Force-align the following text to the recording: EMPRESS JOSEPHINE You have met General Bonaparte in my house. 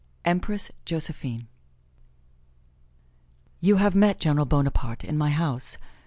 EMPRESS 0.25 0.71
JOSEPHINE 0.83 1.47
You 3.59 3.75
have 3.75 3.93
met 3.93 4.19
General 4.19 4.47
Bonaparte 4.47 5.03
in 5.03 5.15
my 5.15 5.29
house. 5.29 5.77